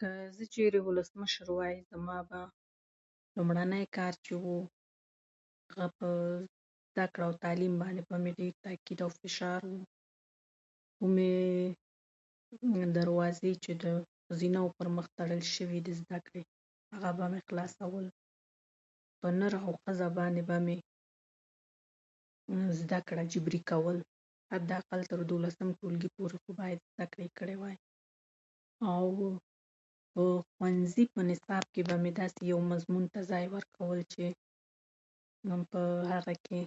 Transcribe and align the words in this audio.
که 0.00 0.08
چېرې 0.54 0.80
ولسمشر 0.86 1.48
وای، 1.56 1.74
نو 1.90 1.96
ما 2.08 2.18
به 2.28 2.40
لومړنی 3.36 3.82
کار 3.96 4.14
چې 4.24 4.32
و، 4.42 4.44
نو 4.48 4.56
هغه 5.70 5.86
به 6.00 6.10
زده 6.92 7.06
کړه 7.12 7.24
او 7.28 7.34
تعلیم 7.44 7.74
باندې 7.82 8.02
به 8.08 8.16
مې 8.22 8.32
ډېر 8.38 8.58
فشار 9.20 9.60
وي، 9.72 9.82
او 11.00 11.06
هم 11.08 11.16
به 11.20 12.68
مې 12.70 12.84
دروازې 12.98 13.52
چې 13.64 13.72
د 13.84 13.86
ښځینه 14.26 14.58
وو 14.62 14.74
پر 14.78 14.88
مخ 14.96 15.06
تړل 15.18 15.42
شوي 15.56 15.80
دي، 15.86 15.92
هغه 16.94 17.10
به 17.18 17.24
مې 17.32 17.40
خلاصولې. 17.48 18.10
په 19.20 19.28
نر 19.38 19.52
او 19.66 19.72
ښځه 19.84 20.06
باندې 20.18 20.42
به 20.48 20.56
مې 20.66 20.76
زده 22.80 22.98
کړه 23.08 23.22
جبري 23.32 23.60
کول، 23.70 23.98
او 24.52 24.58
تر 25.10 25.20
دوولسم 25.30 25.68
ټولګي 25.78 26.08
پورې 26.16 26.36
یې 26.46 26.52
باید 26.60 26.78
زده 26.92 27.04
کړې 27.12 27.28
کړې 27.38 27.54
وای. 27.62 27.76
او 28.90 29.06
د 30.16 30.20
ښوونځي 30.52 31.04
په 31.14 31.20
نصاب 31.30 31.64
کې 31.74 31.80
مې 32.02 32.10
داسې 32.20 32.40
یو 32.52 32.60
نصاب 32.70 33.02
ته 33.14 33.20
ځای 33.30 33.44
ورکاوه 33.54 33.98
چې 34.12 34.24
په 35.70 35.80
هغه 36.12 36.34
کې 36.46 36.60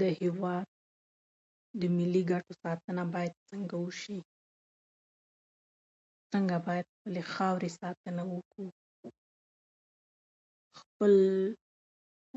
د 0.00 0.02
هېواد 0.20 0.66
کې 0.72 1.78
د 1.80 1.82
ملي 1.96 2.22
ګټو 2.30 2.52
ساتنه 2.64 3.02
باید 3.14 3.32
وشي، 3.84 4.18
څنګه 6.32 6.56
باید 6.66 6.86
د 7.16 7.18
خاورې 7.34 7.70
ساتنه 7.80 8.22
باید 8.24 8.36
وکړو، 8.36 8.66
خپل 10.80 11.14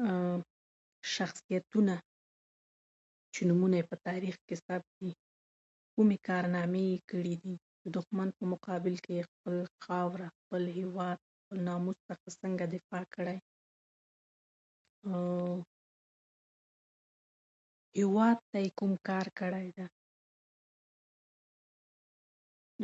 شخصیتونه 1.16 1.96
چې 3.34 3.42
نومونه 3.50 3.76
یې 3.80 3.86
په 3.92 3.98
تاریخ 4.08 4.36
کې 4.48 4.56
ثبت 4.66 4.86
دي، 5.00 5.12
کومې 5.94 6.18
کارنامې 6.28 6.84
یې 6.94 7.00
کړي 7.12 7.36
دي، 7.44 7.56
دښمن 7.96 8.28
په 8.38 8.44
مقابل 8.54 8.96
کې 9.04 9.12
یې 9.18 9.24
خپله 9.30 9.64
خاوره 9.84 10.28
او 10.36 10.58
ناموس 11.68 11.98
په 12.08 12.14
وړاندې 12.14 12.30
یې 12.30 12.32
څنګه 12.42 12.64
دفاع 12.76 13.04
کړې، 13.16 13.38
نو 15.08 15.20
هېواد 18.00 18.38
ته 18.50 18.58
یې 18.66 18.72
کوم 18.80 18.94
کار 19.10 19.26
کړی 19.40 19.68
ده، 19.78 19.88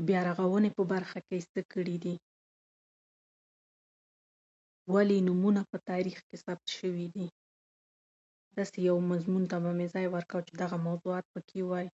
بیارغونه 0.08 0.70
په 0.78 0.84
برخه 0.94 1.20
کې 1.28 1.34
یې 1.40 1.44
څه 1.54 1.62
کړي 1.74 1.96
دي، 2.06 2.16
ولې 4.94 5.14
یې 5.20 5.26
نومونه 5.28 5.62
په 5.72 5.78
تاریخ 5.90 6.18
کې 6.28 6.36
ثبت 6.46 6.66
شوي 6.80 7.08
دي. 7.18 7.28
داسې 8.58 8.80
یو 8.90 8.98
مضمون 9.12 9.44
ته 9.52 9.58
به 9.64 9.72
مې 9.78 9.88
ځای 9.94 10.08
ورکاوه 10.14 10.46
چې 10.48 10.54
داسې 10.62 10.78
موضوعات 10.88 11.26
پکې 11.34 11.60
وای، 11.70 11.88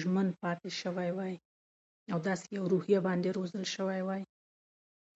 ژمن 0.00 0.28
پاتې 0.40 0.68
شوی 0.80 1.10
وای 1.18 1.34
او 2.12 2.18
داسې 2.28 2.44
یو 2.56 2.64
روحیه 2.72 3.00
باندې 3.06 3.28
روزل 3.38 3.64
شوی 3.74 4.00
وای. 4.08 4.22